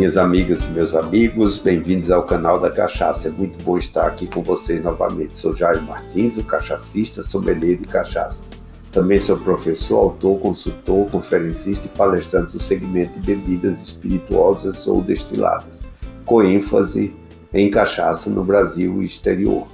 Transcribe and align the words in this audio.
Minhas 0.00 0.16
amigas 0.16 0.64
e 0.64 0.70
meus 0.70 0.94
amigos, 0.94 1.58
bem-vindos 1.58 2.10
ao 2.10 2.22
canal 2.22 2.58
da 2.58 2.70
Cachaça. 2.70 3.28
É 3.28 3.30
muito 3.30 3.62
bom 3.62 3.76
estar 3.76 4.06
aqui 4.06 4.26
com 4.26 4.42
vocês 4.42 4.82
novamente. 4.82 5.36
Sou 5.36 5.54
Jair 5.54 5.82
Martins, 5.82 6.38
o 6.38 6.42
cachacista, 6.42 7.22
sommelier 7.22 7.76
de 7.76 7.86
cachaças. 7.86 8.46
Também 8.90 9.20
sou 9.20 9.36
professor, 9.36 9.98
autor, 9.98 10.40
consultor, 10.40 11.06
conferencista 11.10 11.84
e 11.84 11.90
palestrante 11.90 12.54
do 12.54 12.58
segmento 12.58 13.20
de 13.20 13.26
bebidas 13.26 13.78
espirituosas 13.82 14.86
ou 14.86 15.02
destiladas, 15.02 15.78
com 16.24 16.42
ênfase 16.42 17.14
em 17.52 17.70
cachaça 17.70 18.30
no 18.30 18.42
Brasil 18.42 19.02
e 19.02 19.04
exterior. 19.04 19.68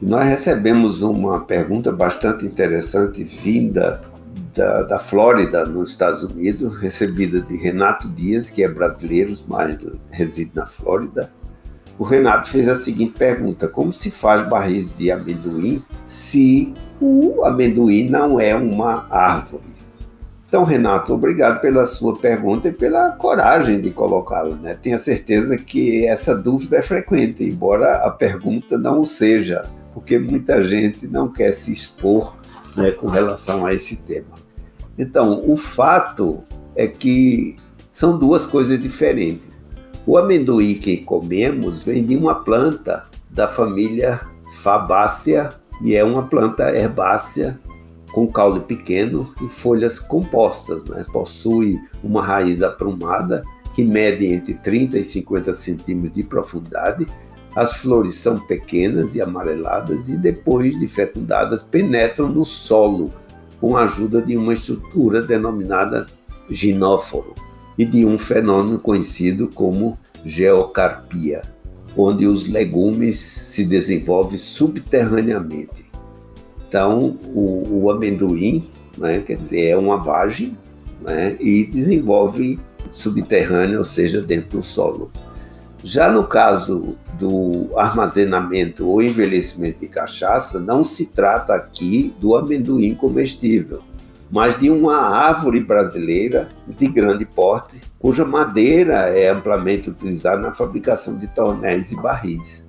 Nós 0.00 0.28
recebemos 0.28 1.02
uma 1.02 1.40
pergunta 1.40 1.90
bastante 1.90 2.46
interessante 2.46 3.24
vinda 3.24 4.00
da, 4.54 4.82
da 4.82 4.98
Flórida, 4.98 5.64
nos 5.66 5.90
Estados 5.90 6.22
Unidos, 6.22 6.76
recebida 6.76 7.40
de 7.40 7.56
Renato 7.56 8.08
Dias, 8.08 8.48
que 8.48 8.62
é 8.62 8.68
brasileiro, 8.68 9.34
mas 9.48 9.76
reside 10.10 10.52
na 10.54 10.66
Flórida. 10.66 11.30
O 11.98 12.04
Renato 12.04 12.48
fez 12.48 12.68
a 12.68 12.76
seguinte 12.76 13.14
pergunta: 13.18 13.68
Como 13.68 13.92
se 13.92 14.10
faz 14.10 14.46
barris 14.48 14.88
de 14.96 15.10
amendoim 15.10 15.82
se 16.08 16.72
o 17.00 17.44
amendoim 17.44 18.08
não 18.08 18.40
é 18.40 18.54
uma 18.54 19.06
árvore? 19.10 19.74
Então, 20.48 20.62
Renato, 20.62 21.12
obrigado 21.12 21.60
pela 21.60 21.84
sua 21.84 22.16
pergunta 22.16 22.68
e 22.68 22.72
pela 22.72 23.10
coragem 23.10 23.80
de 23.80 23.90
colocá-la. 23.90 24.54
Né? 24.54 24.78
Tenho 24.80 24.98
certeza 25.00 25.56
que 25.56 26.06
essa 26.06 26.32
dúvida 26.32 26.76
é 26.76 26.82
frequente, 26.82 27.42
embora 27.42 27.96
a 28.06 28.10
pergunta 28.10 28.78
não 28.78 29.04
seja, 29.04 29.62
porque 29.92 30.16
muita 30.16 30.62
gente 30.62 31.08
não 31.08 31.28
quer 31.28 31.52
se 31.52 31.72
expor 31.72 32.36
né, 32.76 32.90
com 32.90 33.08
relação 33.08 33.64
a 33.64 33.72
esse 33.72 33.96
tema. 33.96 34.36
Então, 34.98 35.42
o 35.46 35.56
fato 35.56 36.42
é 36.74 36.86
que 36.86 37.56
são 37.90 38.18
duas 38.18 38.46
coisas 38.46 38.80
diferentes. 38.80 39.48
O 40.06 40.18
amendoim 40.18 40.74
que 40.74 40.98
comemos 40.98 41.82
vem 41.82 42.04
de 42.04 42.16
uma 42.16 42.34
planta 42.34 43.04
da 43.30 43.48
família 43.48 44.20
Fabácea 44.62 45.54
e 45.82 45.94
é 45.94 46.04
uma 46.04 46.24
planta 46.24 46.70
herbácea 46.76 47.58
com 48.12 48.28
caule 48.28 48.60
pequeno 48.60 49.34
e 49.42 49.48
folhas 49.48 49.98
compostas. 49.98 50.84
Né? 50.84 51.04
Possui 51.12 51.80
uma 52.02 52.22
raiz 52.22 52.62
aprumada 52.62 53.44
que 53.74 53.82
mede 53.82 54.26
entre 54.26 54.54
30 54.54 54.98
e 54.98 55.04
50 55.04 55.52
centímetros 55.52 56.14
de 56.14 56.22
profundidade. 56.22 57.08
As 57.54 57.76
flores 57.76 58.16
são 58.16 58.38
pequenas 58.38 59.14
e 59.14 59.20
amareladas 59.20 60.08
e 60.08 60.16
depois 60.16 60.78
de 60.78 60.86
fecundadas 60.88 61.62
penetram 61.62 62.28
no 62.28 62.44
solo 62.44 63.10
com 63.60 63.76
a 63.76 63.84
ajuda 63.84 64.20
de 64.20 64.36
uma 64.36 64.52
estrutura 64.52 65.22
denominada 65.22 66.06
ginóforo 66.50 67.34
e 67.78 67.84
de 67.84 68.04
um 68.04 68.18
fenômeno 68.18 68.78
conhecido 68.78 69.48
como 69.48 69.98
geocarpia, 70.24 71.42
onde 71.96 72.26
os 72.26 72.48
legumes 72.48 73.18
se 73.18 73.64
desenvolvem 73.64 74.38
subterraneamente. 74.38 75.92
Então, 76.66 77.16
o, 77.26 77.82
o 77.84 77.90
amendoim, 77.90 78.68
né, 78.98 79.20
quer 79.20 79.36
dizer, 79.36 79.68
é 79.68 79.76
uma 79.76 79.96
vagem 79.96 80.56
né, 81.00 81.36
e 81.40 81.64
desenvolve 81.66 82.58
subterrâneo, 82.90 83.78
ou 83.78 83.84
seja, 83.84 84.20
dentro 84.20 84.58
do 84.58 84.62
solo. 84.62 85.10
Já 85.86 86.10
no 86.10 86.26
caso 86.26 86.96
do 87.18 87.68
armazenamento 87.76 88.88
ou 88.88 89.02
envelhecimento 89.02 89.80
de 89.80 89.86
cachaça, 89.86 90.58
não 90.58 90.82
se 90.82 91.04
trata 91.04 91.52
aqui 91.52 92.14
do 92.18 92.34
amendoim 92.34 92.94
comestível, 92.94 93.82
mas 94.30 94.58
de 94.58 94.70
uma 94.70 94.96
árvore 94.96 95.60
brasileira 95.60 96.48
de 96.66 96.88
grande 96.88 97.26
porte, 97.26 97.78
cuja 97.98 98.24
madeira 98.24 99.10
é 99.10 99.28
amplamente 99.28 99.90
utilizada 99.90 100.38
na 100.38 100.52
fabricação 100.52 101.18
de 101.18 101.26
tornéis 101.26 101.92
e 101.92 101.96
barris. 101.96 102.66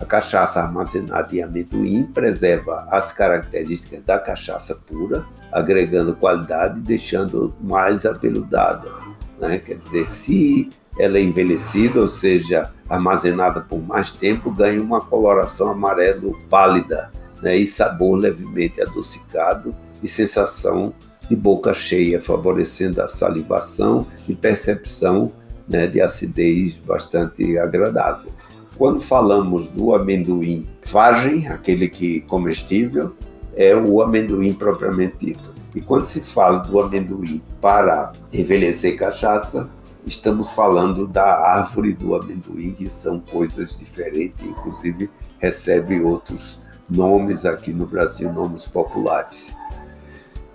A 0.00 0.06
cachaça 0.06 0.60
armazenada 0.60 1.36
em 1.36 1.42
amendoim 1.42 2.04
preserva 2.04 2.86
as 2.88 3.12
características 3.12 4.02
da 4.04 4.18
cachaça 4.18 4.74
pura, 4.74 5.26
agregando 5.52 6.16
qualidade 6.16 6.78
e 6.80 6.82
deixando 6.82 7.54
mais 7.60 8.06
aveludada. 8.06 9.03
Né? 9.44 9.58
Quer 9.58 9.76
dizer, 9.76 10.06
se 10.06 10.70
ela 10.98 11.18
é 11.18 11.22
envelhecida, 11.22 12.00
ou 12.00 12.08
seja, 12.08 12.72
armazenada 12.88 13.60
por 13.60 13.82
mais 13.82 14.10
tempo, 14.10 14.50
ganha 14.50 14.80
uma 14.80 15.00
coloração 15.00 15.70
amarelo 15.70 16.38
pálida 16.48 17.12
né, 17.42 17.56
e 17.56 17.66
sabor 17.66 18.16
levemente 18.16 18.80
adocicado 18.80 19.74
e 20.02 20.08
sensação 20.08 20.94
de 21.28 21.36
boca 21.36 21.74
cheia, 21.74 22.20
favorecendo 22.20 23.02
a 23.02 23.08
salivação 23.08 24.06
e 24.28 24.34
percepção 24.34 25.30
né, 25.68 25.86
de 25.86 26.00
acidez 26.00 26.76
bastante 26.76 27.58
agradável. 27.58 28.30
Quando 28.76 29.00
falamos 29.00 29.68
do 29.68 29.94
amendoim 29.94 30.66
vagem, 30.84 31.48
aquele 31.48 31.88
que 31.88 32.20
comestível, 32.22 33.14
é 33.56 33.74
o 33.74 34.02
amendoim 34.02 34.52
propriamente 34.52 35.16
dito. 35.20 35.54
E 35.74 35.80
quando 35.80 36.04
se 36.04 36.20
fala 36.20 36.58
do 36.60 36.80
amendoim 36.80 37.42
para 37.60 38.12
envelhecer 38.32 38.96
cachaça, 38.96 39.68
estamos 40.06 40.50
falando 40.50 41.06
da 41.06 41.24
árvore 41.24 41.92
do 41.92 42.14
amendoim, 42.14 42.72
que 42.72 42.88
são 42.88 43.18
coisas 43.18 43.76
diferentes, 43.76 44.44
inclusive 44.46 45.10
recebe 45.38 46.00
outros 46.00 46.62
nomes 46.88 47.44
aqui 47.44 47.72
no 47.72 47.86
Brasil, 47.86 48.32
nomes 48.32 48.66
populares. 48.66 49.52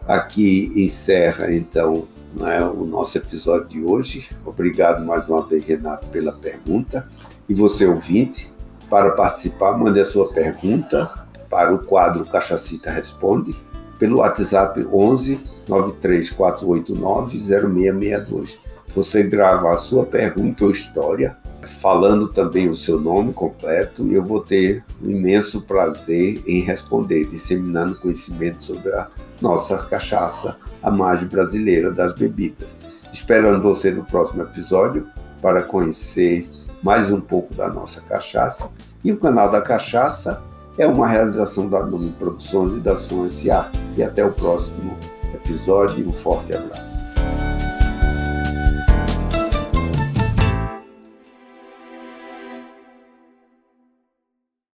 Aqui 0.08 0.72
encerra 0.76 1.54
então 1.54 2.08
né, 2.34 2.64
o 2.64 2.86
nosso 2.86 3.18
episódio 3.18 3.68
de 3.68 3.84
hoje. 3.84 4.30
Obrigado 4.46 5.06
mais 5.06 5.28
uma 5.28 5.46
vez, 5.46 5.66
Renato, 5.66 6.08
pela 6.08 6.32
pergunta. 6.32 7.08
E 7.48 7.54
você, 7.54 7.86
ouvinte, 7.86 8.52
para 8.90 9.12
participar, 9.12 9.78
mande 9.78 10.00
a 10.00 10.06
sua 10.06 10.32
pergunta 10.32 11.12
para 11.50 11.74
o 11.74 11.80
quadro 11.80 12.26
Cachacita 12.26 12.90
Responde 12.90 13.56
pelo 14.00 14.20
WhatsApp 14.20 14.88
11 14.92 15.40
93489 15.68 17.38
0662 17.38 18.70
você 18.96 19.22
grava 19.24 19.72
a 19.74 19.78
sua 19.78 20.06
pergunta 20.06 20.66
ou 20.66 20.72
história, 20.72 21.38
falando 21.80 22.28
também 22.28 22.70
o 22.70 22.76
seu 22.76 23.00
nome 23.00 23.34
completo, 23.34 24.06
e 24.08 24.16
eu 24.16 24.24
vou 24.24 24.42
ter 24.42 24.84
um 25.02 25.10
imenso 25.10 25.62
prazer 25.62 26.42
em 26.48 26.62
responder, 26.62 27.26
disseminando 27.26 28.00
conhecimento 28.00 28.64
sobre 28.64 28.92
a 28.94 29.08
nossa 29.42 29.78
cachaça, 29.78 30.58
a 30.82 30.90
margem 30.90 31.28
brasileira 31.28 31.92
das 31.92 32.14
bebidas. 32.14 32.70
Esperando 33.14 33.62
você 33.62 33.92
no 33.92 34.04
próximo 34.04 34.42
episódio 34.42 35.08
para 35.42 35.64
conhecer 35.64 36.48
mais 36.82 37.12
um 37.12 37.22
pouco 37.22 37.54
da 37.54 37.70
nossa 37.70 38.02
cachaça. 38.02 38.70
E 39.04 39.12
o 39.12 39.20
canal 39.20 39.50
da 39.50 39.62
Cachaça 39.62 40.44
é 40.80 40.88
uma 40.88 41.08
realização 41.08 41.68
da 41.68 41.86
Nome 41.86 42.10
Produções 42.12 42.78
e 42.78 42.80
da 42.80 42.96
Som 42.96 43.26
S.A. 43.26 43.70
E 43.98 44.02
até 44.02 44.26
o 44.26 44.32
próximo 44.32 44.98
episódio. 45.36 46.08
Um 46.08 46.14
forte 46.14 46.56
abraço. 46.56 46.99